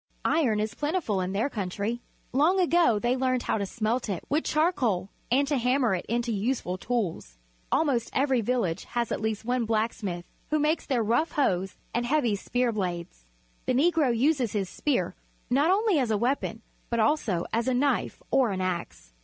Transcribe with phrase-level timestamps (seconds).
[0.25, 2.01] Iron is plentiful in their country.
[2.33, 6.31] Long ago they learned how to smelt it with charcoal and to hammer it into
[6.31, 7.37] useful tools.
[7.71, 12.07] Almost every village has at least one black smith, who makes their rough hoes and
[12.07, 13.25] heavy spear blades.
[13.67, 15.13] The Negro uses his spear,
[15.51, 19.13] not only as a weapon, but also as a knife or an axe.